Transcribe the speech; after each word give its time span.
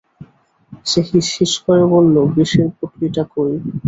সে 0.85 0.99
হিসহিস 1.09 1.53
করে 1.65 1.83
বলল, 1.93 2.15
বিষের 2.35 2.67
পুটলিটা 2.77 3.23
কই? 3.33 3.53